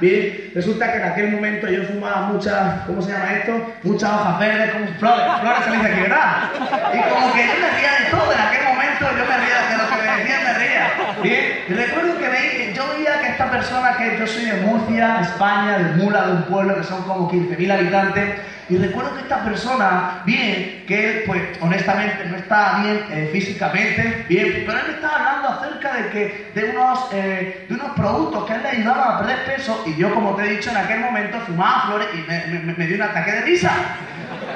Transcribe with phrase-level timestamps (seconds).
[0.00, 3.74] Bien, resulta que en aquel momento yo fumaba muchas, ¿cómo se llama esto?
[3.84, 6.50] Muchas hojas verdes, como flores, flores se dice aquí, ¿verdad?
[6.92, 9.78] Y como que yo me ría de todo, en aquel momento yo me ría de
[9.78, 10.84] lo que me decían, me ría.
[11.22, 15.78] Bien, recuerdo que me, yo veía que esta persona, que yo soy de Murcia, España,
[15.78, 20.22] de Mula, de un pueblo que son como 15.000 habitantes, y recuerdo que esta persona,
[20.24, 25.48] bien, que pues honestamente no está bien eh, físicamente, bien, pero él me estaba hablando
[25.48, 29.44] acerca de que de unos, eh, de unos productos que él le ayudaban a perder
[29.44, 32.86] peso y yo, como te he dicho, en aquel momento fumaba flores y me, me
[32.86, 33.72] dio un ataque de risa.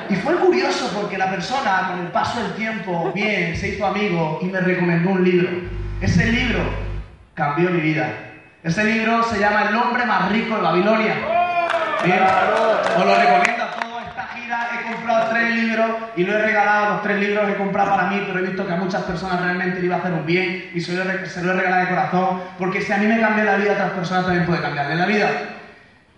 [0.09, 4.39] Y fue curioso porque la persona, con el paso del tiempo, bien, se hizo amigo
[4.41, 5.49] y me recomendó un libro.
[6.01, 6.61] Ese libro
[7.35, 8.28] cambió mi vida.
[8.63, 11.15] Ese libro se llama El hombre más rico de Babilonia.
[12.05, 12.21] Bien,
[12.97, 13.59] os lo recomiendo
[14.51, 18.23] he comprado tres libros y lo he regalado, los tres libros he comprado para mí,
[18.27, 20.81] pero he visto que a muchas personas realmente le iba a hacer un bien y
[20.81, 23.75] se lo, he, regalado de corazón, porque si a mí me cambia la vida, a
[23.75, 25.29] otras personas también puede cambiarle la vida.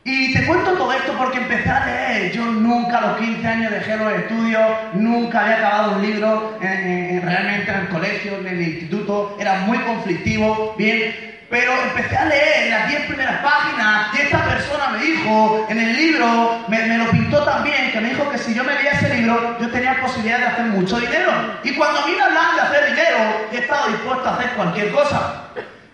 [0.03, 2.33] Y te cuento todo esto porque empecé a leer.
[2.33, 4.63] Yo nunca a los 15 años dejé los estudios,
[4.95, 9.37] nunca había acabado un libro realmente en el colegio, en el instituto.
[9.39, 11.30] Era muy conflictivo, bien.
[11.51, 15.97] Pero empecé a leer las 10 primeras páginas y esta persona me dijo en el
[15.97, 19.59] libro, me, lo pintó también, que me dijo que si yo me leía ese libro,
[19.61, 21.33] yo tenía posibilidad de hacer mucho dinero.
[21.65, 23.19] Y cuando a mí me hablan de hacer dinero,
[23.51, 25.43] he estado dispuesto a hacer cualquier cosa.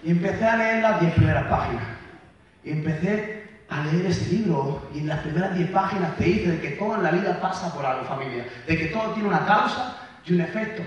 [0.04, 1.84] Y empecé a leer las 10 primeras páginas.
[2.62, 6.60] Y empecé a leer ese libro y en las primeras 10 páginas te dice de
[6.60, 8.44] que todo en la vida pasa por algo, familia.
[8.66, 9.96] De que todo tiene una causa
[10.26, 10.82] y un efecto.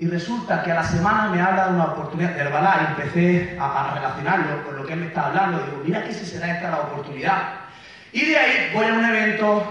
[0.00, 3.92] Y resulta que a la semana me habla de una oportunidad de Herbalife empecé a,
[3.94, 5.58] relacionarlo con lo que él me está hablando.
[5.58, 7.42] Digo, mira que si será esta la oportunidad.
[8.10, 9.62] Y de ahí voy a un evento,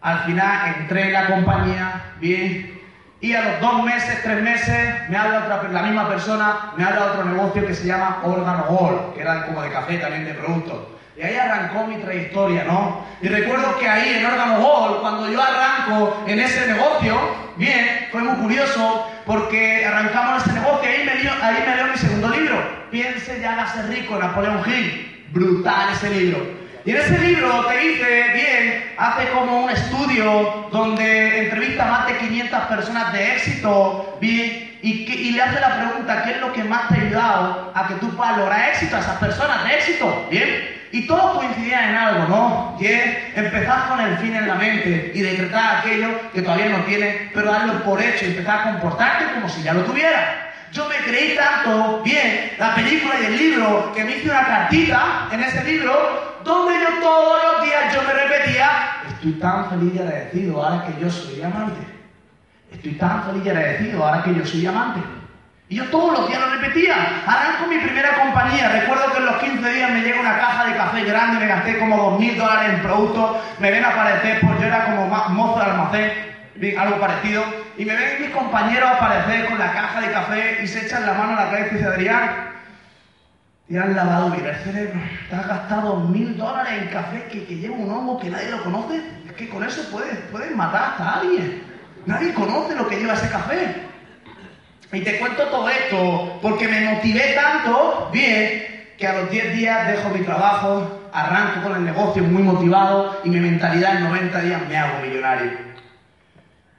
[0.00, 2.80] al final entré en la compañía, bien,
[3.20, 7.04] y a los dos meses, tres meses, me habla otra, la misma persona, me habla
[7.04, 10.32] de otro negocio que se llama Órgano Gold, que era como de café también de
[10.32, 10.78] productos.
[11.18, 13.04] Y ahí arrancó mi trayectoria, ¿no?
[13.20, 17.14] Y recuerdo que ahí en Órgano Gold, cuando yo arranco en ese negocio,
[17.56, 21.96] bien, fue muy curioso, porque arrancamos ese negocio ahí me dio, ahí me dio mi
[21.96, 25.24] segundo libro, Piense y hágase rico, Napoleón Hill.
[25.30, 26.44] Brutal ese libro.
[26.84, 32.06] Y en ese libro te dice, bien, hace como un estudio donde entrevista a más
[32.08, 36.52] de 500 personas de éxito, bien, y, y, le hace la pregunta, ¿qué es lo
[36.52, 39.76] que más te ha ayudado a que tú puedas lograr éxito, a esas personas de
[39.76, 40.26] éxito?
[40.28, 42.76] Bien, y todos coincidían en algo, ¿no?
[42.80, 46.84] Y es empezar con el fin en la mente y decretar aquello que todavía no
[46.84, 50.52] tiene, pero darlo por hecho y empezar a comportarte como si ya lo tuviera.
[50.72, 55.28] Yo me creí tanto bien la película y el libro que me hice una cartita
[55.32, 59.98] en ese libro donde yo todos los días yo me repetía, estoy tan feliz y
[59.98, 61.80] agradecido ahora que yo soy amante.
[62.72, 65.19] Estoy tan feliz y agradecido ahora que yo soy amante.
[65.70, 66.96] Y yo todos los días lo repetía.
[67.24, 68.70] Arranco mi primera compañía.
[68.70, 71.78] Recuerdo que en los 15 días me llega una caja de café grande, me gasté
[71.78, 73.36] como 2.000 dólares en productos.
[73.60, 77.44] Me ven aparecer, pues yo era como mozo de almacén, algo parecido.
[77.78, 81.14] Y me ven mis compañeros aparecer con la caja de café y se echan la
[81.14, 82.30] mano a la cabeza y dicen, Adrián,
[83.68, 85.00] te han lavado bien el cerebro.
[85.28, 89.00] Te has gastado 1.000 dólares en café que, lleva un hongo que nadie lo conoce.
[89.24, 91.62] Es que con eso puedes, puedes matar hasta a alguien.
[92.06, 93.89] Nadie conoce lo que lleva ese café.
[94.92, 99.88] Y te cuento todo esto porque me motivé tanto, bien, que a los 10 días
[99.88, 104.62] dejo mi trabajo, arranco con el negocio muy motivado y mi mentalidad en 90 días
[104.68, 105.52] me hago millonario.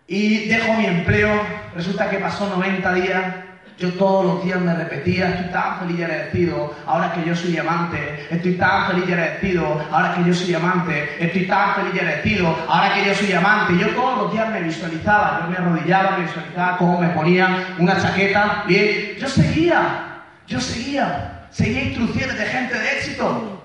[0.08, 1.32] Y dejo mi empleo,
[1.74, 3.36] resulta que pasó 90 días
[3.82, 7.58] yo todos los días me repetía, estoy tan feliz y agradecido, ahora que yo soy
[7.58, 12.00] amante, estoy tan feliz y agradecido, ahora que yo soy amante, estoy tan feliz y
[12.00, 13.78] agradecido, ahora que yo soy amante.
[13.80, 18.00] Yo todos los días me visualizaba, yo me arrodillaba, me visualizaba cómo me ponía una
[18.00, 23.58] chaqueta, bien, yo seguía, yo seguía, seguía instrucciones de gente de éxito.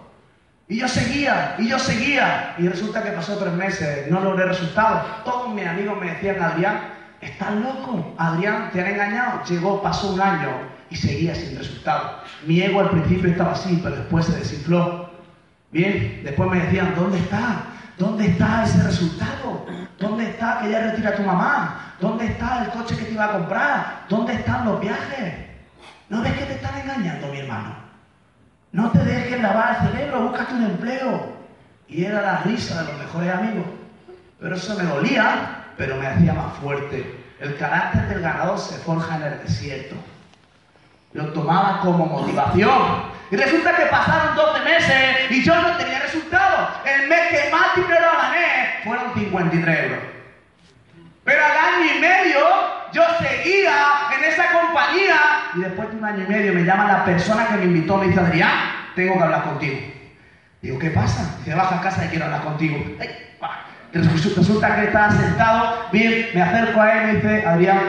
[0.69, 2.55] Y yo seguía, y yo seguía.
[2.59, 5.25] Y resulta que pasó tres meses, no logré resultados.
[5.25, 6.96] Todos mis amigos me decían, Adrián,
[7.27, 8.15] ¿Estás loco?
[8.19, 9.43] Adrián, te han engañado.
[9.45, 10.49] Llegó, pasó un año
[10.91, 12.21] y seguía sin resultado.
[12.47, 15.11] Mi ego al principio estaba así, pero después se desinfló.
[15.73, 17.65] Bien, después me decían, ¿dónde está?
[17.99, 19.67] ¿Dónde está ese resultado?
[19.99, 21.95] ¿Dónde está que ya retira a tu mamá?
[22.01, 24.05] ¿Dónde está el coche que te iba a comprar?
[24.09, 25.35] ¿Dónde están los viajes?
[26.09, 27.75] ¿No ves que te están engañando, mi hermano?
[28.71, 31.37] No te dejes lavar el cerebro, búscate un empleo.
[31.89, 33.67] Y era la risa de los mejores amigos.
[34.39, 37.16] Pero eso me dolía pero me hacía más fuerte.
[37.41, 39.95] El carácter del ganador se forja en el desierto.
[41.13, 43.17] Lo tomaba como motivación.
[43.31, 46.71] Y resulta que pasaron 12 meses y yo no tenía resultados.
[46.85, 49.99] El mes que más dinero gané fueron 53 euros.
[51.25, 52.39] Pero al año y medio
[52.93, 53.75] yo seguía
[54.17, 55.17] en esa compañía
[55.57, 58.07] y después de un año y medio me llama la persona que me invitó, me
[58.07, 58.53] dice, Adrián,
[58.95, 59.77] tengo que hablar contigo.
[60.63, 61.37] Digo, ¿qué pasa?
[61.39, 62.77] Dice, baja a casa y quiero hablar contigo.
[64.03, 67.81] Resulta que estaba sentado, bien, me acerco a él y dice, Adrián,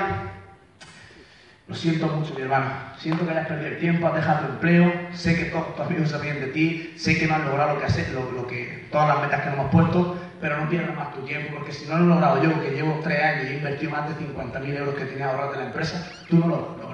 [1.67, 2.71] lo siento mucho, mi hermano.
[2.97, 4.93] Siento que hayas perdido el tiempo, has dejado tu empleo.
[5.11, 6.93] Sé que todos tus amigos se ríen de ti.
[6.97, 9.49] Sé que no has logrado lo que, has, lo, lo que todas las metas que
[9.49, 10.17] nos hemos puesto.
[10.39, 12.99] Pero no pierdas más tu tiempo, porque si no lo he logrado yo, que llevo
[13.03, 16.11] tres años y he invertido más de 50.000 euros que tenía ahorrado de la empresa,
[16.29, 16.86] tú no lo logras.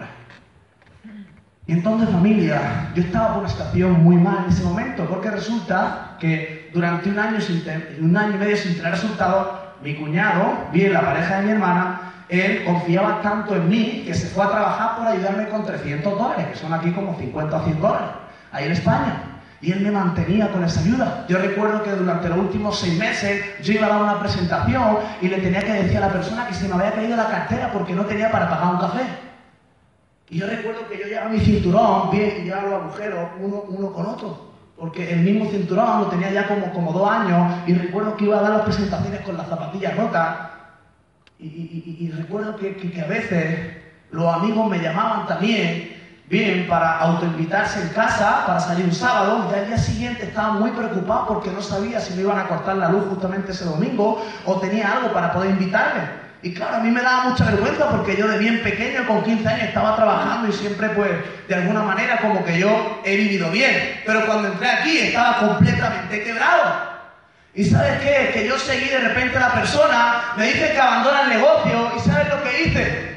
[1.66, 6.18] Y entonces, familia, yo estaba por una situación muy mal en ese momento, porque resulta
[6.20, 9.48] que durante un año, y medio sin tener resultados,
[9.82, 10.44] mi cuñado,
[10.74, 14.50] bien la pareja de mi hermana, él confiaba tanto en mí que se fue a
[14.50, 18.10] trabajar por ayudarme con 300 dólares, que son aquí como 50 o 100 dólares,
[18.52, 19.24] ahí en España.
[19.62, 21.26] Y él me mantenía con esa ayuda.
[21.30, 25.30] Yo recuerdo que durante los últimos seis meses yo iba a dar una presentación y
[25.30, 27.94] le tenía que decir a la persona que se me había caído la cartera porque
[27.94, 29.33] no tenía para pagar un café.
[30.34, 33.94] Y yo recuerdo que yo llevaba mi cinturón bien y llevaba los agujeros uno, uno
[33.94, 34.52] con otro.
[34.76, 38.40] Porque el mismo cinturón lo tenía ya como, como dos años y recuerdo que iba
[38.40, 40.38] a dar las presentaciones con las zapatillas rotas
[41.38, 43.78] y, recuerdo que, a veces
[44.12, 45.98] los amigos me llamaban también,
[46.28, 50.72] bien, para autoinvitarse en casa, para salir un sábado, y al día siguiente estaba muy
[50.72, 54.60] preocupado porque no sabía si me iban a cortar la luz justamente ese domingo o
[54.60, 56.23] tenía algo para poder invitarme.
[56.44, 59.48] Y claro, a mí me daba mucha vergüenza porque yo de bien pequeño, con 15
[59.48, 61.12] años, estaba trabajando y siempre, pues,
[61.48, 64.02] de alguna manera, como que yo he vivido bien.
[64.06, 66.92] Pero cuando entré aquí estaba completamente quebrado.
[67.56, 68.32] ¿Y sabes qué?
[68.34, 72.00] Que yo seguí de repente a la persona, me dice que abandona el negocio, ¿y
[72.02, 73.14] sabes lo que hice?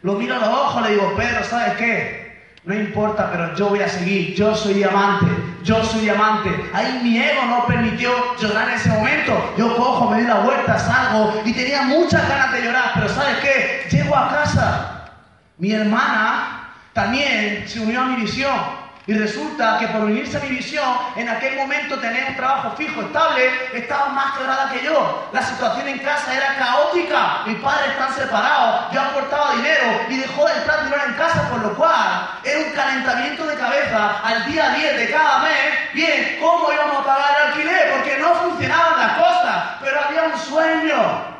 [0.00, 2.21] Lo miro a los ojos, le digo, Pedro, ¿sabes qué?
[2.64, 5.26] No importa, pero yo voy a seguir, yo soy diamante,
[5.64, 6.48] yo soy diamante.
[6.72, 9.54] Ahí mi ego no permitió llorar en ese momento.
[9.58, 13.36] Yo cojo, me di la vuelta, salgo y tenía muchas ganas de llorar, pero ¿sabes
[13.38, 13.88] qué?
[13.90, 15.10] Llego a casa.
[15.58, 18.81] Mi hermana también se unió a mi visión.
[19.04, 23.02] Y resulta que por unirse a mi visión, en aquel momento tener un trabajo fijo,
[23.02, 25.28] estable, estaba más quebrada que yo.
[25.32, 27.42] La situación en casa era caótica.
[27.46, 28.92] Mis padres están separados.
[28.92, 32.72] Yo aportaba dinero y dejó de entrar dinero en casa, por lo cual era un
[32.74, 35.94] calentamiento de cabeza al día 10 de cada mes.
[35.94, 37.94] Bien, ¿cómo íbamos a pagar el alquiler?
[37.96, 41.32] Porque no funcionaban las cosas, pero había un sueño.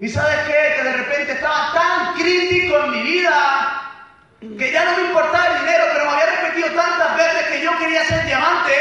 [0.00, 0.74] ¿Y sabes qué?
[0.76, 3.85] Que de repente estaba tan crítico en mi vida
[4.58, 7.78] que ya no me importaba el dinero, pero me había repetido tantas veces que yo
[7.78, 8.72] quería ser diamante,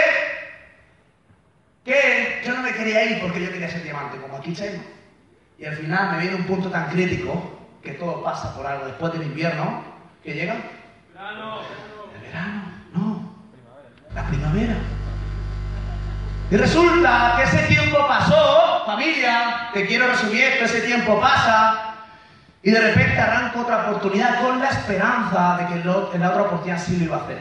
[1.83, 4.83] que yo no me quería ir porque yo quería ser diamante, como aquí Chema.
[5.57, 9.13] Y al final me viene un punto tan crítico, que todo pasa por algo después
[9.13, 9.83] del invierno,
[10.23, 10.55] que llega.
[11.13, 11.61] Verano.
[12.15, 12.63] El verano,
[12.93, 13.35] no.
[14.13, 14.75] La primavera.
[16.51, 21.94] Y resulta que ese tiempo pasó, familia, te quiero resumir esto, ese tiempo pasa,
[22.65, 26.83] y de repente arranco otra oportunidad con la esperanza de que en la otra oportunidad
[26.83, 27.37] sí lo iba a hacer.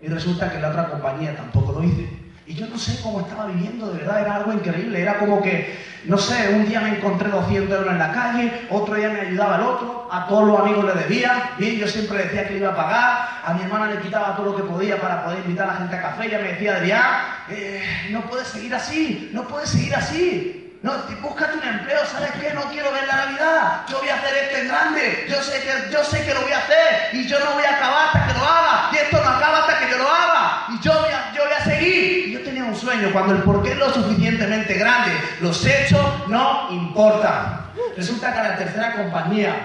[0.00, 2.08] Y resulta que en la otra compañía tampoco lo hice.
[2.44, 5.00] Y yo no sé cómo estaba viviendo, de verdad era algo increíble.
[5.00, 8.96] Era como que, no sé, un día me encontré 200 euros en la calle, otro
[8.96, 12.48] día me ayudaba al otro, a todos los amigos le debía, bien, yo siempre decía
[12.48, 15.38] que iba a pagar, a mi hermana le quitaba todo lo que podía para poder
[15.44, 17.04] invitar a la gente a café, ella me decía, Adrián,
[17.50, 20.63] eh, no puedes seguir así, no puedes seguir así.
[20.84, 20.92] No,
[21.22, 22.52] búscate un empleo, ¿sabes qué?
[22.52, 23.86] No quiero ver la Navidad.
[23.88, 25.26] Yo voy a hacer esto en grande.
[25.30, 27.76] Yo sé que, yo sé que lo voy a hacer y yo no voy a
[27.76, 28.90] acabar hasta que lo haga.
[28.92, 30.66] Y esto no acaba hasta que yo lo haga.
[30.68, 32.28] Y yo voy a, yo voy a seguir.
[32.28, 33.08] Y yo tenía un sueño.
[33.14, 37.64] Cuando el porqué es lo suficientemente grande, los hechos no importan.
[37.96, 39.56] Resulta que la tercera compañía,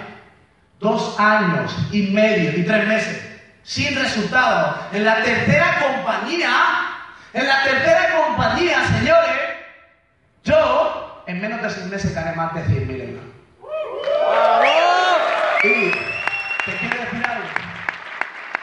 [0.80, 3.22] dos años y medio y tres meses,
[3.64, 4.78] sin resultados.
[4.94, 6.50] En la tercera compañía,
[7.34, 9.50] en la tercera compañía, señores,
[10.44, 10.89] yo
[11.30, 13.24] en menos de seis meses gané más de 100.000 euros.
[15.64, 15.92] Y
[16.66, 17.48] te quiero decir algo.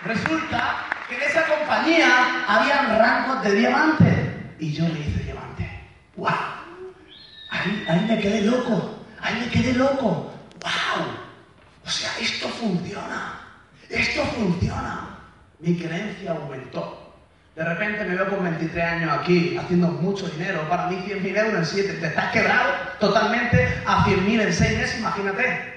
[0.04, 4.54] Resulta que en esa compañía habían rangos de diamante.
[4.58, 5.80] Y yo le hice diamante.
[6.16, 6.32] ¡Wow!
[7.50, 8.98] Ahí, ahí me quedé loco.
[9.20, 10.32] Ahí me quedé loco.
[10.60, 11.06] ¡Wow!
[11.84, 13.42] O sea, esto funciona.
[13.88, 15.20] Esto funciona.
[15.60, 17.05] Mi creencia aumentó.
[17.56, 20.68] De repente me veo con 23 años aquí haciendo mucho dinero.
[20.68, 21.92] Para mí 100.000 euros en 7.
[21.94, 22.70] Te estás quebrado
[23.00, 25.74] totalmente a 100.000 en 6 meses, imagínate.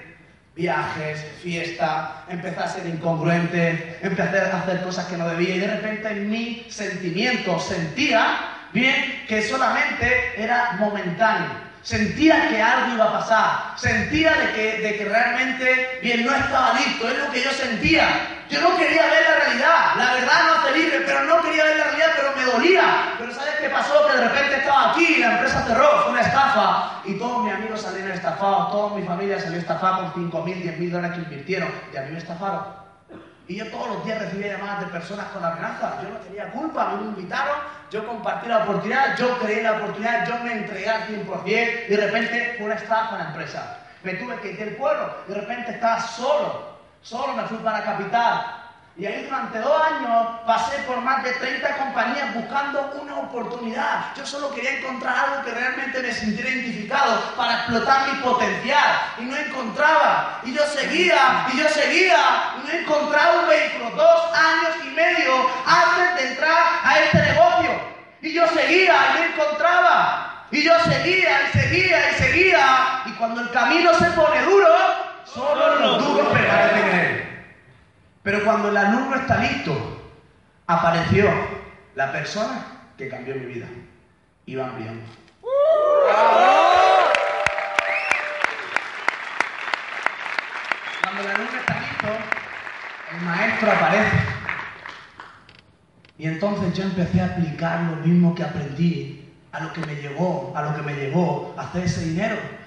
[0.57, 5.67] Viajes, fiesta, empecé a ser incongruente, empecé a hacer cosas que no debía y de
[5.67, 8.39] repente en mi sentimiento sentía
[8.73, 11.47] bien que solamente era momentáneo.
[11.81, 16.73] Sentía que algo iba a pasar, sentía de que, de que realmente bien no estaba
[16.73, 18.38] listo, es lo que yo sentía.
[18.49, 19.95] Yo no quería ver la realidad.
[19.97, 23.15] La verdad no hace libre, pero no quería ver la realidad, pero me dolía.
[23.19, 24.07] Pero ¿sabes qué pasó?
[24.07, 27.01] Que de repente estaba aquí y la empresa cerró, fue una estafa.
[27.05, 31.17] Y todos mis amigos salieron estafados, toda mi familia salió estafada con 5.000, 10.000 dólares
[31.17, 31.71] que invirtieron.
[31.93, 32.79] Y a mí me estafaron.
[33.49, 36.03] Y yo todos los días recibía llamadas de personas con amenazas.
[36.03, 37.57] Yo no tenía culpa, a mí me invitaron,
[37.89, 41.97] yo compartí la oportunidad, yo creí la oportunidad, yo me entregué al 100% y de
[41.97, 43.77] repente fue una estafa en la empresa.
[44.03, 46.68] Me tuve que ir del pueblo, de repente estaba solo,
[47.01, 48.59] solo me fui para capital,
[48.99, 54.13] y ahí durante dos años pasé por más de 30 compañías buscando una oportunidad.
[54.17, 58.99] Yo solo quería encontrar algo que realmente me sintiera identificado para explotar mi potencial.
[59.19, 60.41] Y no encontraba.
[60.43, 62.17] Y yo seguía, y yo seguía,
[62.57, 63.89] y no encontraba un vehículo.
[63.91, 67.71] Dos años y medio antes de entrar a este negocio.
[68.21, 70.45] Y yo seguía, y no encontraba.
[70.51, 73.01] Y yo seguía, y seguía, y seguía.
[73.05, 74.88] Y cuando el camino se pone duro,
[75.33, 77.23] solo los duros permanecen en él.
[78.23, 79.75] Pero cuando el alumno está listo,
[80.67, 81.29] apareció
[81.95, 82.65] la persona
[82.97, 83.67] que cambió mi vida.
[84.45, 85.01] Iván Brión.
[91.01, 92.07] Cuando el alumno está listo,
[93.13, 94.17] el maestro aparece.
[96.17, 100.53] Y entonces yo empecé a aplicar lo mismo que aprendí a lo que me llevó,
[100.55, 102.58] a lo que me llevó a hacer ese dinero.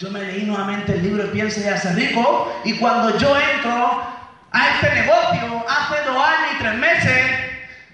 [0.00, 4.02] Yo me leí nuevamente el libro Piensa y hace rico y cuando yo entro
[4.50, 7.30] a este negocio hace dos años y tres meses,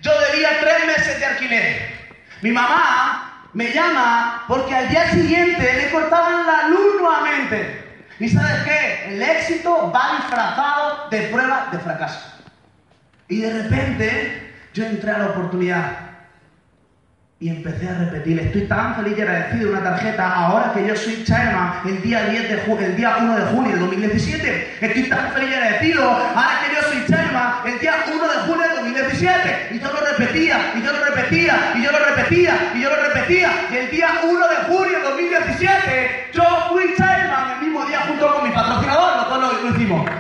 [0.03, 1.97] yo debía tres meses de alquiler.
[2.43, 8.05] Mi mamá me llama porque al día siguiente le cortaban la luz nuevamente.
[8.21, 9.09] ¿Y sabes qué?
[9.09, 12.21] El éxito va disfrazado de pruebas de fracaso.
[13.27, 16.06] Y de repente yo entré a la oportunidad
[17.39, 20.97] y empecé a repetir, estoy tan feliz y agradecido de una tarjeta ahora que yo
[20.97, 24.79] soy chairman el día 10 de el día 1 de junio de 2017.
[24.81, 28.69] Estoy tan feliz y agradecido ahora que yo soy chairman el día 1 de junio
[28.69, 29.69] de 2017.
[29.73, 33.03] Y yo lo repetía, y yo lo repetía, y yo lo repetía, y yo lo
[33.03, 33.51] repetía.
[33.71, 38.33] Y el día 1 de junio de 2017 yo fui chairman el mismo día junto
[38.33, 40.11] con mi patrocinador, nosotros lo, lo hicimos.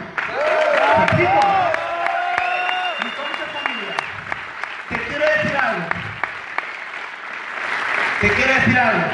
[8.26, 9.04] Te quiero decir algo.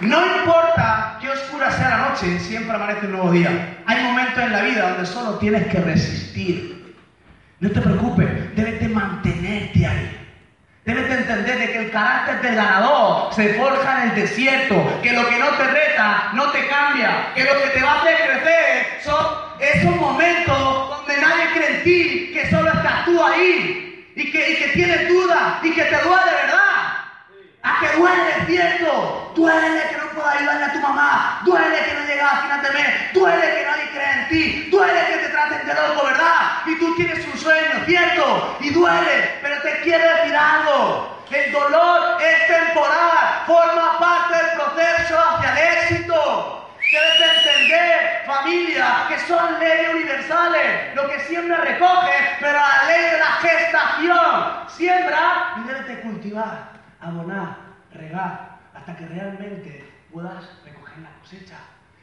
[0.00, 3.76] No importa qué oscura sea la noche, siempre amanece un nuevo día.
[3.86, 6.96] Hay momentos en la vida donde solo tienes que resistir.
[7.60, 10.18] No te preocupes, debes de mantenerte ahí.
[10.84, 15.12] Debes de entender de que el carácter del ganador se forja en el desierto, que
[15.12, 18.16] lo que no te reta no te cambia, que lo que te va a hacer
[18.16, 19.26] crecer son
[19.60, 25.08] esos momentos donde nadie cree en ti, que solo estás tú ahí y que, tienes
[25.08, 26.65] dudas y que te duele de verdad.
[27.66, 29.32] A que duele, ¿cierto?
[29.34, 31.40] Duele que no puedas ayudarle a tu mamá.
[31.44, 33.12] Duele que no llegas a final de mes.
[33.12, 34.70] Duele que nadie cree en ti.
[34.70, 36.62] Duele que te traten de loco, ¿verdad?
[36.66, 38.56] Y tú tienes un sueño, ¿cierto?
[38.60, 39.38] Y duele.
[39.42, 41.24] Pero te quiero decir algo.
[41.28, 43.42] El dolor es temporal.
[43.46, 46.70] Forma parte del proceso hacia el éxito.
[46.92, 50.94] Debes de entender, familia, que son leyes universales.
[50.94, 56.76] Lo que siembra recoge, pero la ley de la gestación siembra y debes de cultivar
[57.06, 57.56] abonar,
[57.92, 61.56] regar, hasta que realmente puedas recoger la cosecha.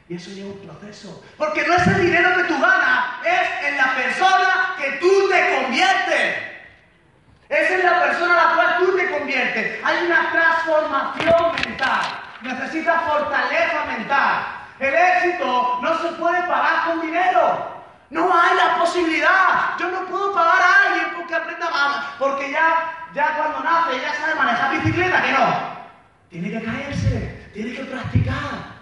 [0.08, 1.24] Y eso lleva un proceso.
[1.38, 5.62] Porque no es el dinero que tú ganas, es en la persona que tú te
[5.62, 6.36] conviertes.
[7.48, 9.84] Es en la persona a la cual tú te conviertes.
[9.84, 12.00] Hay una transformación mental.
[12.42, 14.46] Necesitas fortaleza mental.
[14.78, 17.74] El éxito no se puede pagar con dinero.
[18.10, 19.78] No hay la posibilidad.
[19.78, 22.04] Yo no puedo pagar a alguien porque aprenda más.
[22.18, 25.74] Porque ya ya cuando nace ya sabe manejar bicicleta, que no.
[26.30, 28.74] Tiene que caerse, tiene que practicar.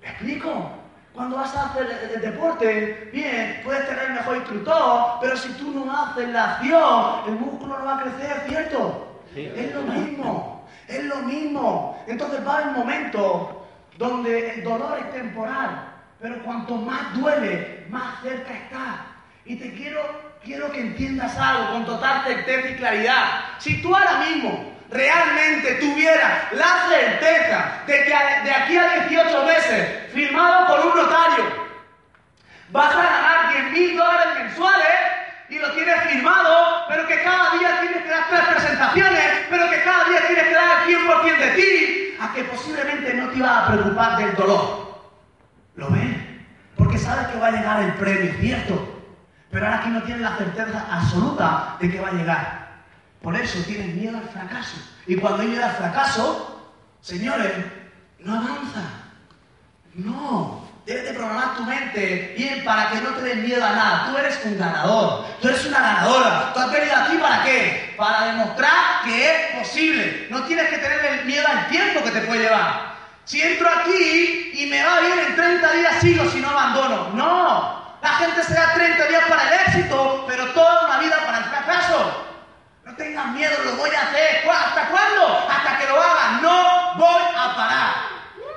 [0.00, 0.70] ¿Me explico?
[1.12, 5.72] Cuando vas a hacer el, deporte, bien, puedes tener el mejor instructor, pero si tú
[5.72, 9.22] no haces la acción, el músculo no va a crecer, ¿cierto?
[9.34, 12.04] Es lo mismo, es lo mismo.
[12.06, 13.48] Entonces va a haber momentos
[13.96, 15.88] donde el dolor es temporal,
[16.20, 19.06] pero cuanto más duele, más cerca está.
[19.46, 23.40] Y te quiero quiero que entiendas algo con total certeza y claridad.
[23.58, 28.10] Si tú ahora mismo realmente tuvieras la certeza de que
[28.44, 31.44] de aquí a 18 meses, firmado por un notario,
[32.70, 34.86] vas a ganar 10 mil dólares mensuales
[35.48, 39.82] y lo tienes firmado, pero que cada día tienes que dar tres presentaciones, pero que
[39.82, 43.64] cada día tienes que dar el 100% de ti, a que posiblemente no te iba
[43.64, 44.86] a preocupar del dolor.
[45.76, 46.16] ¿Lo ves?
[46.76, 48.85] Porque sabes que va a llegar el premio, ¿cierto?
[49.88, 52.66] No tienes la certeza absoluta de que va a llegar.
[53.22, 54.76] Por eso tienes miedo al fracaso.
[55.06, 57.52] Y cuando hay miedo al fracaso, señores,
[58.20, 58.82] no avanza.
[59.94, 60.66] No.
[60.84, 64.06] Debes de programar tu mente bien para que no te den miedo a nada.
[64.06, 65.24] Tú eres un ganador.
[65.40, 66.52] Tú eres una ganadora.
[66.54, 67.94] Tú has venido aquí para qué?
[67.96, 70.28] Para demostrar que es posible.
[70.30, 72.94] No tienes que tener el miedo al tiempo que te puede llevar.
[73.24, 77.10] Si entro aquí y me va bien en 30 días sigo si no abandono.
[77.14, 77.85] No.
[78.02, 81.44] La gente se da 30 días para el éxito, pero toda una vida para el
[81.44, 82.24] fracaso.
[82.84, 84.48] No tengas miedo, lo voy a hacer.
[84.48, 85.48] ¿Hasta cuándo?
[85.50, 86.38] Hasta que lo haga.
[86.40, 87.94] No voy a parar.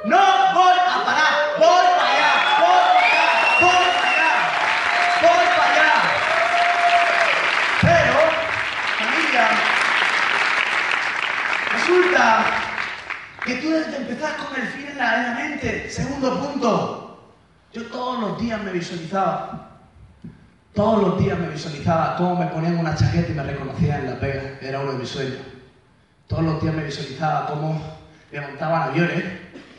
[0.06, 1.34] No voy a parar.
[1.58, 2.34] Voy para allá.
[3.60, 4.34] Voy para allá.
[5.22, 5.94] Voy para allá.
[7.82, 8.14] Pero,
[9.00, 9.48] familia,
[11.72, 12.46] resulta
[13.46, 15.90] que tú debes de empezar con el fin en la, en la mente.
[15.90, 17.09] Segundo punto.
[17.72, 19.78] Yo todos los días me visualizaba.
[20.74, 24.20] Todos los días me visualizaba cómo me ponían una chaqueta y me reconocían en la
[24.20, 24.58] pega.
[24.62, 25.38] Era uno de mis sueños.
[26.28, 27.82] Todos los días me visualizaba cómo
[28.32, 29.24] me montaban aviones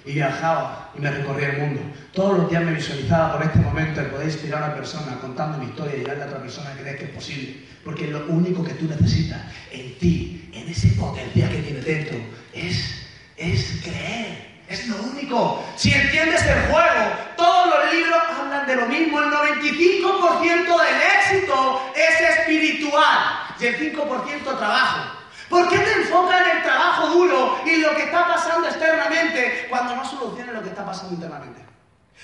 [0.04, 1.80] y viajaba y me recorría el mundo.
[2.12, 5.58] Todos los días me visualizaba por este momento el poder inspirar a una persona contando
[5.58, 7.64] mi historia y ayudarle a otra persona a creer que es posible.
[7.84, 9.40] Porque lo único que tú necesitas
[9.72, 12.18] en ti, en ese potencial que tienes dentro,
[12.52, 14.49] es, es creer.
[14.70, 15.64] Es lo único.
[15.76, 19.18] Si entiendes el juego, todos los libros hablan de lo mismo.
[19.20, 23.18] El 95% del éxito es espiritual
[23.58, 25.10] y el 5% trabajo.
[25.48, 29.96] ¿Por qué te enfocas en el trabajo duro y lo que está pasando externamente cuando
[29.96, 31.60] no soluciones lo que está pasando internamente?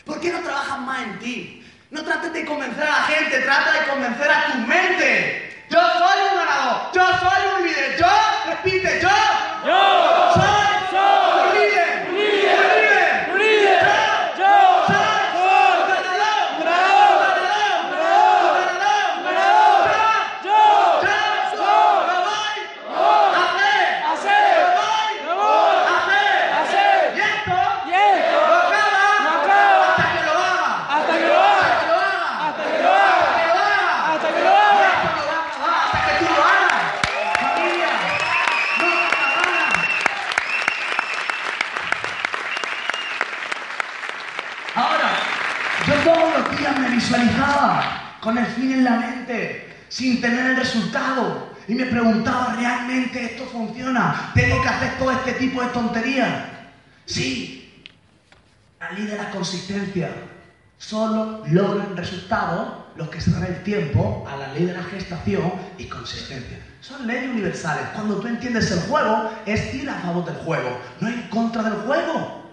[0.05, 1.67] ¿Por qué no trabajas más en ti?
[1.91, 5.65] No trates de convencer a la gente, trata de convencer a tu mente.
[5.69, 8.07] Yo soy un ganador, yo soy un líder, yo,
[8.47, 9.09] repite, yo,
[9.67, 10.45] Yo soy,
[10.93, 13.81] soy un líder, un líder, un líder.
[14.39, 14.53] yo, Yo
[14.87, 14.95] soy,
[15.35, 19.27] soy un ganador, ganador, un ganador, ganador, un ganador.
[19.27, 19.91] ganador,
[20.45, 20.55] Yo
[21.03, 22.55] yo, soy
[22.87, 26.95] lo voy a hacer, hacer, lo voy lo voy a hacer, hacer.
[27.11, 31.41] y esto y esto no acaba, no acaba hasta que lo haga, hasta que lo
[31.43, 34.31] haga, hasta que lo haga, hasta que lo haga, hasta que lo haga.
[34.31, 34.87] hasta que lo haga.
[34.97, 36.83] Esto no va a acabar hasta que tú lo hagas.
[37.41, 37.91] Familia,
[38.79, 39.67] no va a acabar.
[44.75, 45.11] Ahora,
[45.87, 50.57] yo todos los días me visualizaba con el fin en la mente, sin tener el
[50.57, 51.55] resultado.
[51.69, 54.31] Y me preguntaba, ¿realmente esto funciona?
[54.35, 56.29] ¿Tengo que hacer todo este tipo de tonterías?
[57.07, 57.85] Sí,
[58.79, 60.11] la ley de la consistencia.
[60.79, 65.53] Solo logran resultados los que se dan el tiempo a la ley de la gestación
[65.77, 66.59] y consistencia.
[66.81, 67.89] Son leyes universales.
[67.95, 71.75] Cuando tú entiendes el juego, es ir a favor del juego, no en contra del
[71.81, 72.45] juego.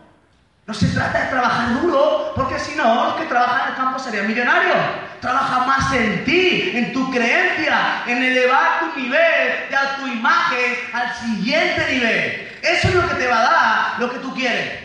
[0.66, 4.00] No se trata de trabajar duro, porque si no, los que trabajan en el campo
[4.00, 4.78] serían millonarios.
[5.22, 11.94] Trabaja más en ti, en tu creencia, en elevar tu nivel de autoimagen al siguiente
[11.94, 12.50] nivel.
[12.64, 14.80] Eso es lo que te va a dar lo que tú quieres.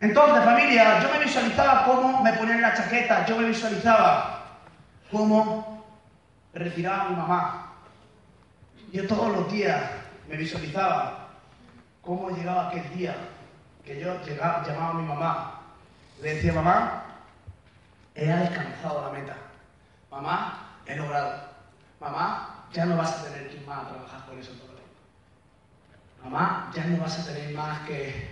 [0.00, 4.37] Entonces, familia, yo me visualizaba cómo me ponían la chaqueta, yo me visualizaba
[5.10, 5.84] cómo
[6.54, 7.72] retiraba a mi mamá.
[8.92, 9.82] Yo todos los días
[10.28, 11.28] me visualizaba
[12.02, 13.14] cómo llegaba aquel día
[13.84, 15.60] que yo llegaba, llamaba a mi mamá.
[16.22, 17.04] Le decía, mamá,
[18.14, 19.36] he alcanzado la meta.
[20.10, 21.48] Mamá, he logrado.
[22.00, 24.76] Mamá, ya no vas a tener que ir más a trabajar por eso todo el
[24.76, 24.94] tiempo.
[26.24, 28.28] Mamá, ya no vas a tener más que,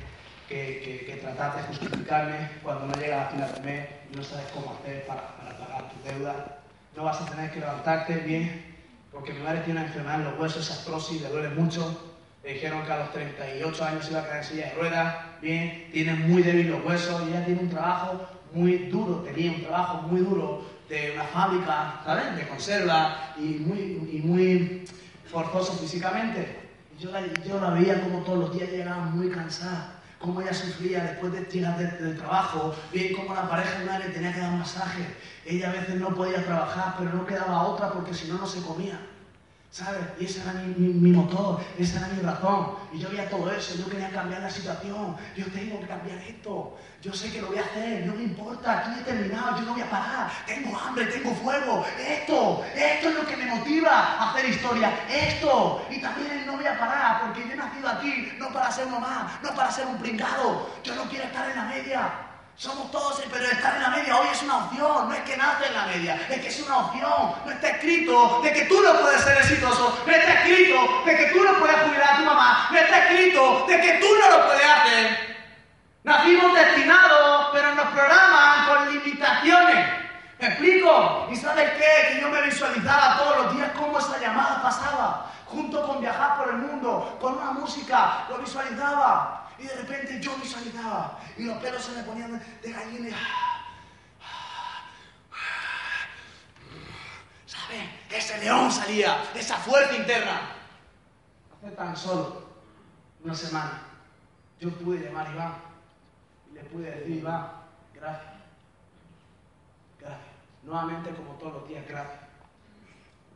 [0.49, 4.47] que, que- tratar de justificarme cuando no llega a final de mes y no sabes
[4.53, 6.37] cómo hacer para, para pagar tus deudas.
[6.97, 8.75] No vas a tener que levantarte bien,
[9.13, 12.15] porque mi madre tiene una enfermedad en los huesos, esa artrosis, le duele mucho.
[12.43, 15.89] Le dijeron que a los 38 años iba a quedar en silla de ruedas, bien,
[15.93, 20.21] tiene muy débil los huesos ella tiene un trabajo muy duro, tenía un trabajo muy
[20.21, 22.37] duro de una fábrica, ¿sabes?
[22.37, 23.79] De conserva y muy,
[24.13, 24.85] y muy
[25.31, 26.61] forzoso físicamente.
[26.99, 31.05] Yo la, yo la veía como todos los días llegaba muy cansada, cómo ella sufría
[31.05, 35.07] después de llegar del, trabajo, bien cómo la pareja una le tenía que dar masaje.
[35.45, 38.63] Ella a veces no podía trabajar, pero no quedaba otra porque si no, no se
[38.63, 38.99] comía.
[39.77, 40.07] ¿Sabes?
[40.19, 42.77] Y ese era mi, motor, esa era mi razón.
[42.95, 45.15] Y yo veía todo eso, yo quería cambiar la situación.
[45.37, 46.79] Yo tengo que cambiar esto.
[47.03, 49.73] Yo sé que lo voy a hacer, no me importa, aquí he terminado, yo no
[49.75, 50.31] voy a parar.
[50.47, 51.85] Tengo hambre, tengo fuego.
[52.01, 54.99] Esto, esto es lo que me motiva a hacer historia.
[55.11, 55.85] Esto.
[55.91, 59.39] Y también no voy a parar, porque yo he nacido aquí no para ser mamá,
[59.43, 60.71] no para ser un pringado.
[60.85, 62.26] Yo no quiero estar en la media.
[62.59, 65.67] Somos todos, pero estar en la media hoy es una opción, no es que nace
[65.67, 67.35] en la media, es que es una opción.
[67.45, 71.27] No está escrito de que tú no puedes ser exitoso, no está escrito de que
[71.33, 74.47] tú no puedes jubilar a tu mamá, no está escrito de que tú no lo
[74.47, 75.37] puedes hacer.
[76.03, 79.87] Nacimos destinados, pero nos programan con limitaciones.
[80.39, 81.29] ¿Me explico?
[81.31, 82.15] ¿Y sabes qué?
[82.15, 86.49] Que yo me visualizaba todos los días cómo esa llamada pasaba, junto con viajar por
[86.49, 89.46] el mundo, con una música, lo visualizaba.
[89.59, 93.09] Y de repente yo visualizaba, y los pelos se me ponían de gallina.
[93.09, 93.15] y-
[97.47, 97.83] ¿Sabes?
[98.11, 100.41] Ese león salía, esa fuerza interna.
[101.63, 102.47] Hace tan solo
[103.25, 103.83] una semana,
[104.61, 105.55] yo pude llamar a Iván
[106.51, 107.51] y le pude decir, Iván,
[107.95, 108.33] gracias,
[110.01, 110.21] gracias.
[110.63, 112.21] nuevamente como todos los días, gracias.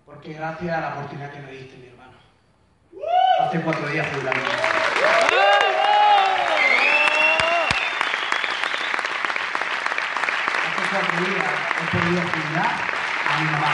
[0.04, 2.12] Porque gracias a la oportunidad que me diste, mi hermano.
[3.40, 4.42] Hace cuatro días jubilarme.
[4.42, 5.89] Hace cuatro
[10.92, 12.70] he podido jubilar
[13.28, 13.72] a mi mamá.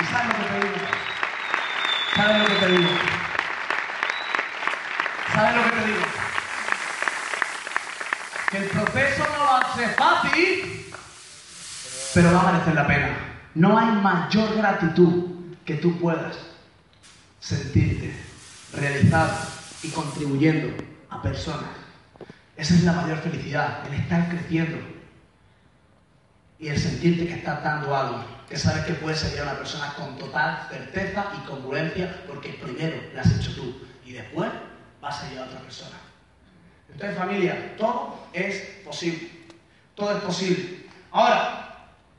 [0.00, 0.86] ¿Y sabes lo que te digo?
[2.16, 2.90] ¿Sabes lo que te digo?
[5.32, 6.00] ¿Sabes lo que te digo?
[8.50, 10.92] Que el proceso no va a ser fácil,
[12.14, 13.08] pero va a merecer la pena.
[13.54, 15.30] No hay mayor gratitud
[15.64, 16.36] que tú puedas
[17.38, 18.12] sentirte
[18.74, 19.32] realizado
[19.82, 21.81] y contribuyendo a personas.
[22.56, 24.78] Esa es la mayor felicidad, el estar creciendo
[26.58, 29.94] y el sentirte que estás dando algo, que sabes que puedes ayudar a una persona
[29.94, 34.50] con total certeza y congruencia porque primero la has hecho tú y después
[35.00, 35.96] vas a ayudar a otra persona.
[36.92, 39.30] Entonces familia, todo es posible,
[39.94, 40.86] todo es posible.
[41.10, 41.62] Ahora,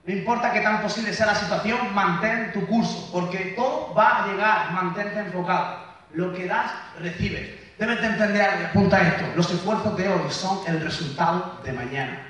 [0.05, 4.27] no importa qué tan posible sea la situación, mantén tu curso, porque todo va a
[4.27, 5.77] llegar, mantente enfocado.
[6.13, 7.62] Lo que das, recibes.
[7.77, 12.29] Debes de entender algo, apunta esto, los esfuerzos de hoy son el resultado de mañana.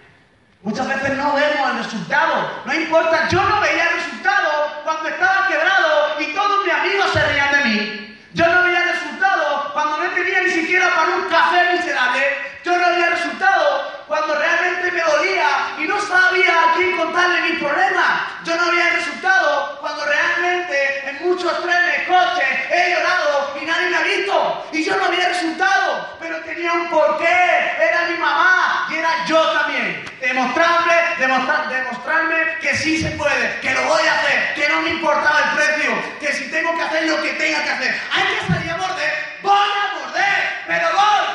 [0.62, 4.50] Muchas veces no vemos el resultado, no importa, yo no veía el resultado
[4.86, 8.18] cuando estaba quebrado y todos mis amigos se reían de mí.
[8.34, 12.22] Yo no veía el resultado cuando no tenía ni siquiera para un café miserable.
[12.64, 16.00] Yo no veía el resultado cuando realmente me dolía y no
[16.34, 18.22] sabía a quién contarle mis problemas.
[18.44, 23.98] Yo no el resultado cuando realmente en muchos trenes, coches, he llorado y nadie me
[23.98, 24.68] ha visto.
[24.72, 27.76] Y yo no el resultado, pero tenía un porqué.
[27.80, 30.04] Era mi mamá y era yo también.
[30.20, 34.90] Demostrarme, demostrar, demostrarme que sí se puede, que lo voy a hacer, que no me
[34.90, 38.02] importaba el precio, que si tengo que hacer lo que tenga que hacer.
[38.12, 41.26] Hay que salir a morder, voy a morder, pero voy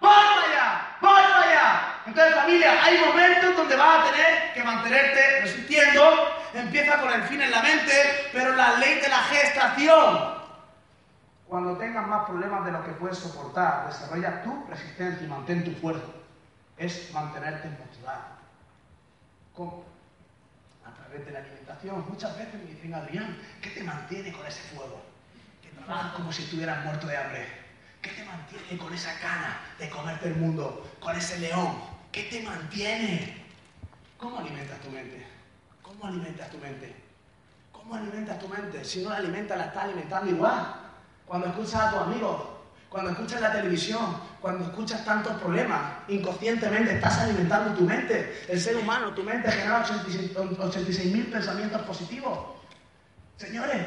[0.00, 1.82] para allá, voy para allá.
[2.06, 6.02] Entonces familia, hay momentos donde vas a tener que mantenerte resistiendo,
[6.54, 7.92] empieza con el fin en la mente,
[8.32, 10.38] pero la ley de la gestación.
[11.46, 15.72] Cuando tengas más problemas de lo que puedes soportar, desarrolla tu resistencia y mantén tu
[15.80, 16.06] fuerza.
[16.76, 18.24] Es mantenerte motivado.
[19.54, 19.84] ¿Cómo?
[20.84, 22.04] A través de la alimentación.
[22.08, 25.02] Muchas veces me dicen, Adrián, ¿qué te mantiene con ese fuego?
[25.62, 27.46] Que trabajas como si estuvieras muerto de hambre.
[28.02, 30.86] ¿Qué te mantiene con esa gana de comerte el mundo?
[31.00, 31.97] Con ese león.
[32.18, 33.32] ¿Qué te mantiene?
[34.16, 35.24] ¿Cómo alimentas tu mente?
[35.80, 36.92] ¿Cómo alimentas tu mente?
[37.70, 38.84] ¿Cómo alimentas tu mente?
[38.84, 40.74] Si no la alimentas, la estás alimentando igual.
[41.24, 42.42] Cuando escuchas a tus amigos,
[42.88, 48.44] cuando escuchas la televisión, cuando escuchas tantos problemas, inconscientemente estás alimentando tu mente.
[48.48, 52.36] El ser humano, tu mente genera 86.000 pensamientos positivos.
[53.36, 53.80] Señores,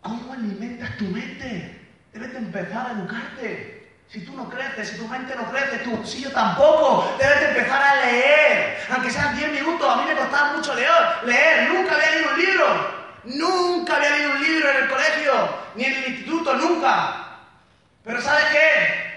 [0.00, 1.88] ¿cómo alimentas tu mente?
[2.12, 3.77] Debes de empezar a educarte.
[4.10, 7.14] Si tú no creces, si tu mente no crece, tu bolsillo tampoco.
[7.18, 8.86] Debes de empezar a leer.
[8.90, 10.90] Aunque sean 10 minutos, a mí me costaba mucho leer.
[11.24, 12.98] Leer, nunca había leído un libro.
[13.24, 15.32] Nunca había leído un libro en el colegio,
[15.74, 17.26] ni en el instituto, nunca.
[18.02, 19.08] Pero ¿sabes qué?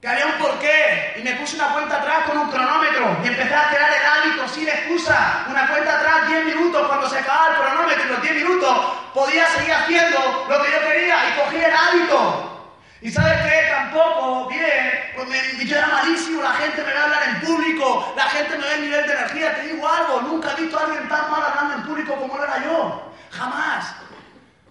[0.00, 1.14] Que había un porqué.
[1.18, 3.18] Y me puse una cuenta atrás con un cronómetro.
[3.22, 5.46] Y empecé a crear el hábito sin excusa.
[5.48, 6.88] Una cuenta atrás, 10 minutos.
[6.88, 8.78] Cuando se acababa el cronómetro y los 10 minutos,
[9.14, 11.16] podía seguir haciendo lo que yo quería.
[11.28, 12.55] Y cogí el hábito.
[13.02, 17.28] Y sabes qué, tampoco, bien, pues me, yo era malísimo, la gente me ve hablar
[17.28, 20.62] en público, la gente me ve el nivel de energía, te digo algo, nunca he
[20.62, 23.96] visto a alguien tan mal hablando en público como lo era yo, jamás.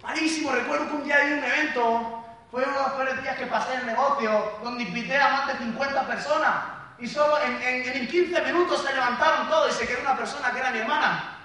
[0.02, 3.46] Malísimo, recuerdo que un día hay un evento, fue uno de los peores días que
[3.46, 6.54] pasé en el negocio, donde invité a más de 50 personas,
[6.98, 10.70] y solo en 15 minutos se levantaron todos y se quedó una persona que era
[10.70, 11.36] mi hermana.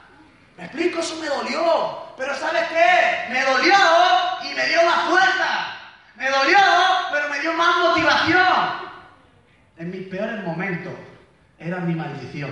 [0.57, 3.31] Me explico, eso me dolió, pero ¿sabes qué?
[3.31, 3.75] Me dolió
[4.43, 5.77] y me dio más fuerza.
[6.15, 6.57] Me dolió,
[7.11, 8.91] pero me dio más motivación.
[9.81, 10.93] En mis peores momentos
[11.57, 12.51] era mi maldición.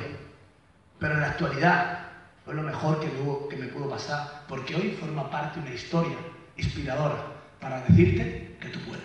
[0.98, 2.00] Pero en la actualidad
[2.44, 6.18] fue lo mejor que me, pudo pasar, porque hoy forma parte de una historia
[6.58, 7.18] inspiradora
[7.62, 9.04] para decirte que tú puedes.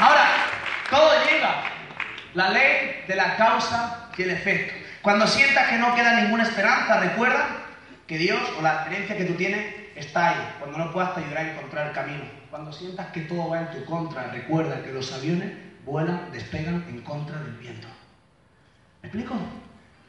[0.00, 0.26] Ahora,
[0.90, 1.62] todo llega.
[2.34, 4.89] La ley de la causa y el efecto.
[5.02, 7.46] Cuando sientas que no queda ninguna esperanza, recuerda
[8.06, 10.54] que Dios o la experiencia que tú tienes está ahí.
[10.58, 12.24] Cuando no puedas te ayudar a encontrar el camino.
[12.50, 15.52] Cuando sientas que todo va en tu contra, recuerda que los aviones
[15.86, 17.88] vuelan, despegan en contra del viento.
[19.02, 19.36] ¿Me explico?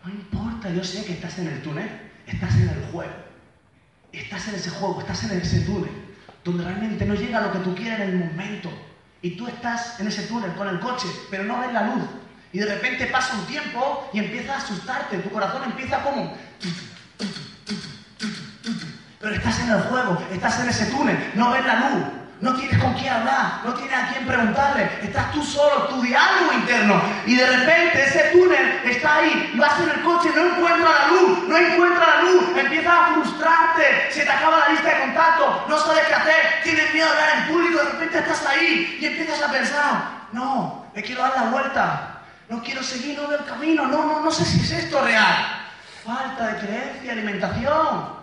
[0.04, 1.90] No importa, yo sé que estás en el túnel,
[2.26, 3.14] estás en el juego.
[4.12, 5.92] Estás en ese juego, estás en ese túnel,
[6.44, 8.70] donde realmente no llega lo que tú quieres en el momento.
[9.22, 12.04] Y tú estás en ese túnel con el coche, pero no ves la luz.
[12.54, 15.18] Y de repente pasa un tiempo y empieza a asustarte.
[15.18, 16.36] Tu corazón empieza como...
[19.22, 22.06] pero estás en el juego, estás en ese túnel, no ves la luz,
[22.42, 26.52] no tienes con quién hablar, no tienes a quién preguntarle, estás tú solo, tu diálogo
[26.54, 31.08] interno, y de repente ese túnel está ahí, vas en el coche, no encuentra la
[31.10, 35.70] luz, no encuentra la luz, empiezas a frustrarte, se te acaba la lista de contactos,
[35.70, 39.06] no sabes qué hacer, tienes miedo de hablar en público, de repente estás ahí y
[39.06, 42.11] empiezas a pensar, no, me quiero dar la vuelta,
[42.52, 45.70] no quiero seguir, no veo el camino, no, no, no sé si es esto real.
[46.04, 48.22] Falta de creencia, alimentación.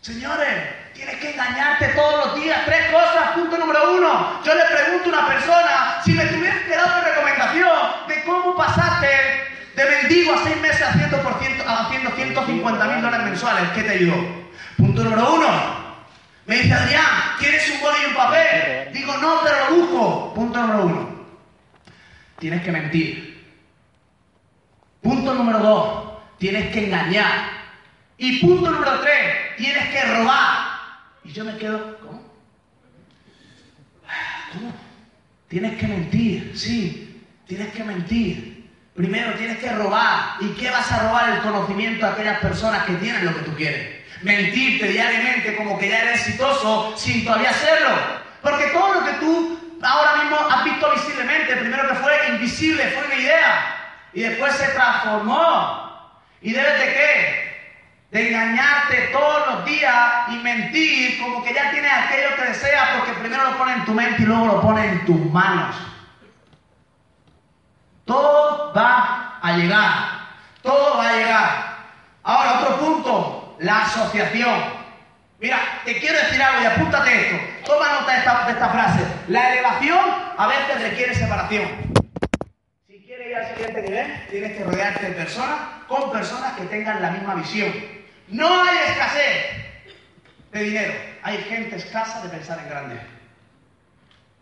[0.00, 2.64] Señores, tienes que engañarte todos los días.
[2.64, 3.32] Tres cosas.
[3.34, 4.40] Punto número uno.
[4.44, 8.54] Yo le pregunto a una persona si me tuvieras que dar una recomendación de cómo
[8.54, 9.08] pasaste
[9.74, 13.68] de mendigo a seis meses haciendo, por ciento, haciendo 150 mil dólares mensuales.
[13.70, 14.14] ¿Qué te ayudó?
[14.76, 15.48] Punto número uno.
[16.46, 17.04] Me dice Adrián,
[17.40, 18.92] ¿quieres un boli y un papel?
[18.92, 20.34] Digo, no, pero lo busco.
[20.34, 21.10] Punto número uno.
[22.38, 23.29] Tienes que mentir.
[25.02, 26.12] Punto número dos.
[26.38, 27.60] Tienes que engañar.
[28.16, 30.78] Y punto número tres, tienes que robar.
[31.24, 32.22] Y yo me quedo, ¿cómo?
[34.52, 34.72] ¿Cómo?
[35.48, 38.70] Tienes que mentir, sí, tienes que mentir.
[38.94, 40.36] Primero tienes que robar.
[40.40, 41.30] ¿Y qué vas a robar?
[41.30, 44.04] El conocimiento a aquellas personas que tienen lo que tú quieres.
[44.22, 47.96] Mentirte diariamente como que ya eres exitoso sin todavía serlo.
[48.42, 53.06] Porque todo lo que tú ahora mismo has visto visiblemente, primero que fue invisible, fue
[53.06, 53.79] una idea.
[54.12, 55.90] Y después se transformó.
[56.42, 57.50] ¿Y debes de qué?
[58.10, 59.94] de engañarte todos los días
[60.30, 63.94] y mentir como que ya tienes aquello que deseas porque primero lo pones en tu
[63.94, 65.76] mente y luego lo pones en tus manos.
[68.04, 69.94] Todo va a llegar,
[70.62, 71.70] todo va a llegar.
[72.24, 74.80] Ahora, otro punto, la asociación.
[75.38, 77.72] Mira, te quiero decir algo y apúntate esto.
[77.72, 78.12] Toma nota
[78.46, 79.06] de esta frase.
[79.28, 80.00] La elevación
[80.36, 81.89] a veces requiere separación.
[83.30, 87.36] Ir al siguiente nivel, tienes que rodearte de personas con personas que tengan la misma
[87.36, 87.72] visión.
[88.26, 89.46] No hay escasez
[90.50, 90.92] de dinero.
[91.22, 93.00] Hay gente escasa de pensar en grande.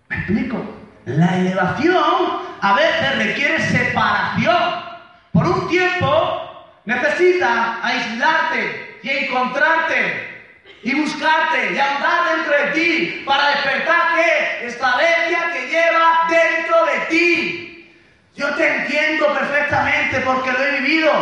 [0.09, 0.65] ¿Me explico?
[1.05, 4.57] La elevación a veces requiere separación.
[5.33, 10.47] Por un tiempo necesitas aislarte y encontrarte
[10.83, 14.67] y buscarte y andar dentro de ti para despertar qué?
[14.67, 17.68] Esta bestia que lleva dentro de ti.
[18.39, 21.13] Yo te entiendo perfectamente porque lo he vivido.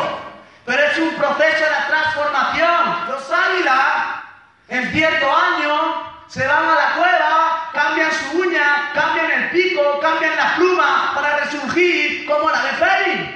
[0.67, 3.09] Pero es un proceso de transformación.
[3.09, 4.23] Los águilas,
[4.69, 10.37] en cierto año, se van a la cueva, cambian su uña, cambian el pico, cambian
[10.37, 13.31] la pluma para resurgir como la de Félix.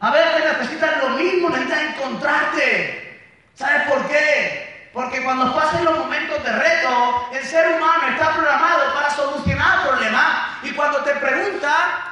[0.00, 3.22] A veces necesitas lo mismo, necesitas encontrarte.
[3.54, 4.90] ¿Sabes por qué?
[4.92, 10.26] Porque cuando pasen los momentos de reto, el ser humano está programado para solucionar problemas.
[10.62, 12.07] Y cuando te pregunta,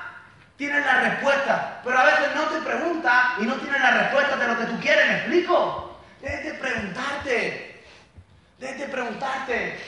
[0.57, 4.47] tienes la respuesta, pero a veces no te preguntas y no tienes la respuesta de
[4.49, 6.01] lo que tú quieres, ¿me explico?
[6.21, 7.83] Debes de preguntarte,
[8.59, 9.79] debes de preguntarte.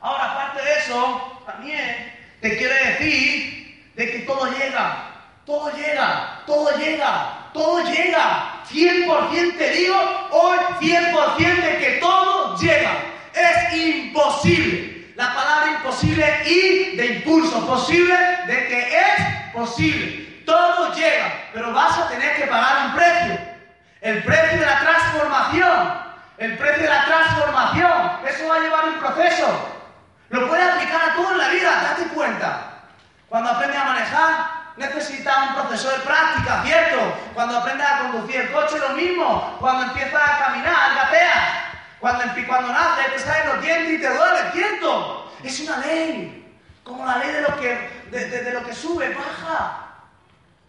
[0.00, 5.10] Ahora, aparte de eso, también te quiero decir de que todo llega,
[5.44, 8.64] todo llega, todo llega, todo llega.
[8.70, 12.92] 100% te digo, hoy 100% de que todo llega.
[13.34, 18.14] Es imposible la palabra imposible y de impulso, posible
[18.46, 19.19] de que es
[19.52, 20.42] posible.
[20.44, 23.38] Todo llega, pero vas a tener que pagar un precio.
[24.00, 26.00] El precio de la transformación.
[26.38, 28.10] El precio de la transformación.
[28.26, 29.68] Eso va a llevar un proceso.
[30.30, 32.70] Lo puedes aplicar a todo en la vida, date cuenta.
[33.28, 36.98] Cuando aprendes a manejar, necesitas un proceso de práctica, ¿cierto?
[37.34, 39.56] Cuando aprendes a conducir el coche, lo mismo.
[39.60, 41.70] Cuando empiezas a caminar, gateas.
[42.00, 45.32] Cuando, cuando naces te salen los dientes y te duele, ¿cierto?
[45.44, 46.39] Es una ley.
[46.84, 49.86] Como la ley de lo que, de, lo que sube, baja.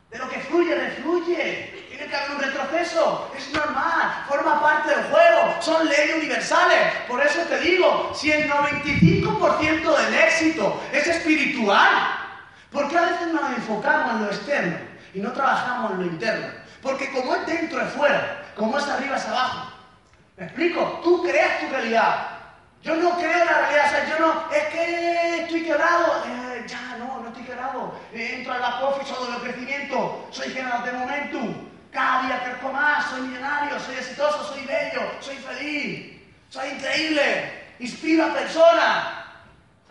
[0.09, 1.85] De lo que fluye, refluye.
[1.89, 3.31] Tiene que haber un retroceso.
[3.37, 4.25] Es normal.
[4.27, 5.55] Forma parte del juego.
[5.61, 6.93] Son leyes universales.
[7.07, 11.89] Por eso te digo, si el 95% del éxito es espiritual,
[12.71, 14.77] ¿por qué a veces nos enfocamos en lo externo
[15.13, 16.47] y no trabajamos en lo interno?
[16.81, 19.71] Porque como es dentro es fuera, como es arriba es abajo.
[20.37, 20.99] ¿Me explico?
[21.03, 22.30] Tú creas tu realidad.
[22.83, 26.23] Yo no creo en la realidad, o sea, yo no, es que estoy quebrado.
[26.25, 27.93] Eh, ya, no, no estoy quebrado.
[28.11, 31.53] entro en la profit, soy de crecimiento, soy general de momentum.
[31.91, 38.25] Cada día crezco más, soy millonario, soy exitoso, soy bello, soy feliz, soy increíble, inspiro
[38.25, 39.21] a personas.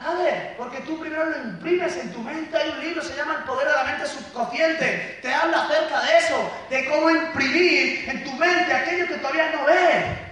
[0.00, 0.34] ¿Sabes?
[0.56, 2.56] Porque tú primero lo imprimes en tu mente.
[2.56, 5.18] Hay un libro, se llama El poder de la mente subconsciente.
[5.20, 9.66] Te habla acerca de eso, de cómo imprimir en tu mente aquello que todavía no
[9.66, 10.29] ves.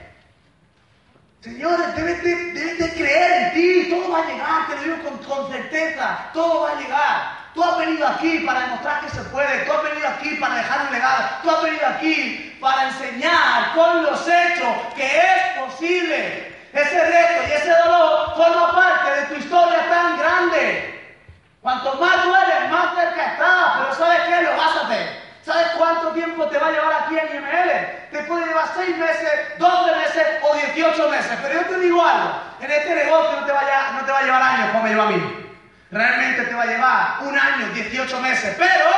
[1.40, 5.52] Señores, debes de, creer en ti, todo va a llegar, te lo digo con, con
[5.52, 7.38] certeza, todo va a llegar.
[7.54, 10.86] Tú has venido aquí para demostrar que se puede, tú has venido aquí para dejar
[10.86, 16.56] un legado, tú has venido aquí para enseñar con los hechos que es posible.
[16.72, 21.14] Ese reto y ese dolor forma parte de tu historia tan grande.
[21.62, 24.42] Cuanto más duele, más cerca estás, pero ¿sabes qué?
[24.42, 25.27] Lo vas a hacer.
[25.48, 27.70] ¿Sabes cuánto tiempo te va a llevar aquí en IML?
[28.12, 31.38] Te puede llevar 6 meses, 12 meses o 18 meses.
[31.40, 34.82] Pero yo te digo algo, en este negocio no te va a, llevar años como
[34.82, 35.46] me lleva a mí.
[35.90, 38.56] Realmente te va a llevar un año, 18 meses.
[38.58, 38.90] Pero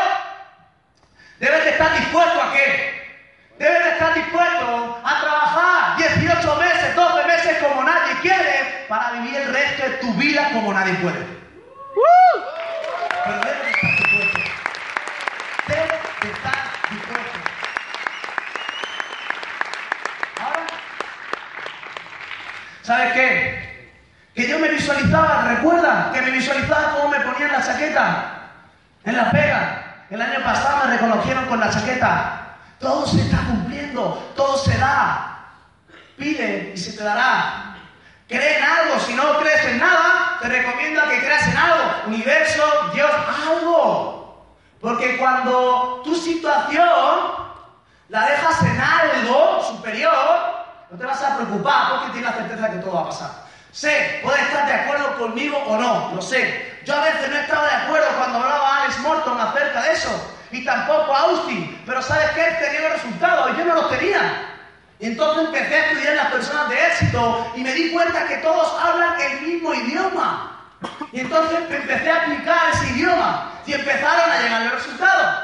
[1.39, 3.01] debes de estar dispuesto a qué?
[3.57, 9.37] Debes de estar dispuesto a trabajar 18 meses, 12 meses como nadie quiere para vivir
[9.37, 11.25] el resto de tu vida como nadie puede.
[13.25, 14.41] Pero debes de estar dispuesto.
[15.69, 15.89] Debes
[16.23, 17.39] de estar dispuesto.
[20.41, 20.67] Ahora,
[22.91, 23.93] ¿sabes qué?
[24.35, 28.51] Que yo me visualizaba, recuerda que me visualizaba cómo me ponían la chaqueta
[29.05, 30.07] en la pega.
[30.11, 32.57] El año pasado me reconocieron con la chaqueta.
[32.81, 35.53] Todo se está cumpliendo, todo se da.
[36.17, 37.77] Pide y se te dará.
[38.27, 41.85] Cree en algo, si no crees en nada, te recomiendo que creas en algo.
[42.09, 43.11] Universo, Dios,
[43.47, 44.57] algo.
[44.81, 47.19] Porque cuando tu situación
[48.09, 50.50] la dejas en algo superior,
[50.91, 53.31] no te vas a preocupar porque tienes la certeza de que todo va a pasar.
[53.71, 56.81] Sé, puedes estar de acuerdo conmigo o no, lo sé.
[56.85, 60.65] Yo a veces no estaba de acuerdo cuando hablaba Alex Morton acerca de eso, y
[60.65, 62.49] tampoco Austin, pero ¿sabes qué?
[62.49, 64.47] Él tenía los resultados y yo no los tenía.
[64.99, 68.77] Y entonces empecé a estudiar las personas de éxito y me di cuenta que todos
[68.83, 70.57] hablan el mismo idioma.
[71.13, 75.37] Y entonces empecé a aplicar ese idioma y empezaron a llegar los resultados.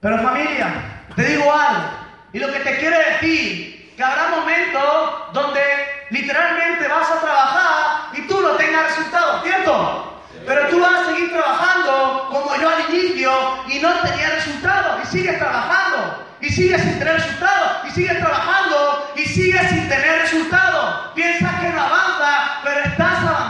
[0.00, 1.88] Pero familia, te digo algo,
[2.32, 5.60] y lo que te quiero decir, que habrá momentos donde
[6.10, 10.20] literalmente vas a trabajar y tú no tengas resultados, ¿cierto?
[10.46, 13.32] Pero tú vas a seguir trabajando como yo al inicio
[13.68, 19.12] y no tenía resultados y sigues trabajando y sigues sin tener resultados y sigues trabajando
[19.16, 21.12] y sigues sin tener resultados.
[21.14, 23.43] Piensas que no avanzas, pero estás avanzando.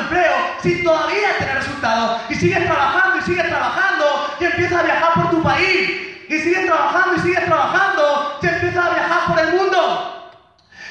[0.00, 2.20] Empleo sin todavía tener resultados.
[2.30, 5.90] Y sigues trabajando y sigues trabajando y empiezas a viajar por tu país.
[6.28, 10.32] Y sigues trabajando y sigues trabajando y empiezas a viajar por el mundo.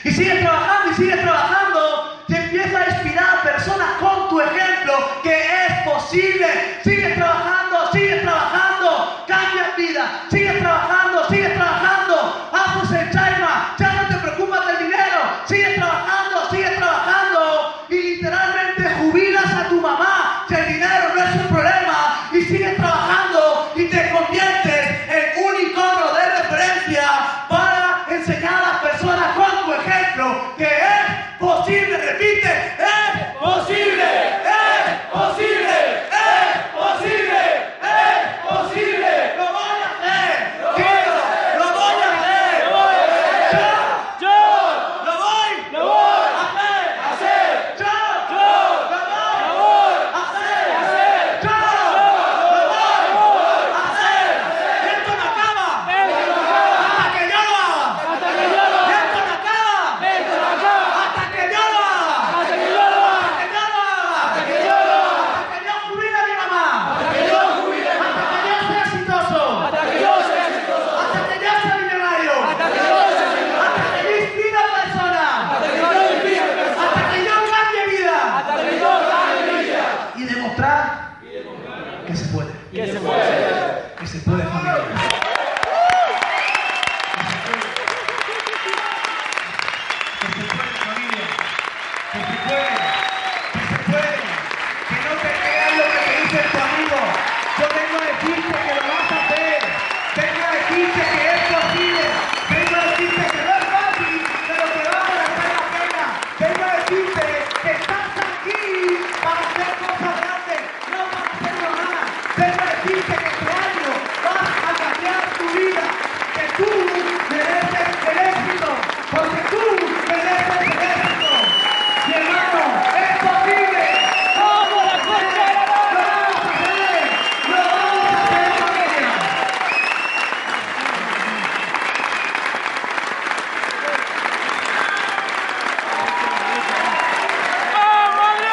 [0.04, 4.93] Y sigues trabajando y sigues trabajando y empiezas a inspirar a personas con tu ejemplo
[5.24, 6.48] que es posible.
[6.84, 8.27] Sigues trabajando, sigues trabajando,